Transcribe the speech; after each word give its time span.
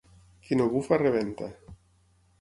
Qui 0.47 0.57
no 0.57 0.65
bufa 0.71 0.99
rebenta. 1.03 1.51